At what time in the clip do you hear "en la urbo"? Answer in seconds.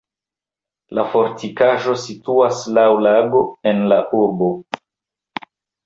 3.73-4.53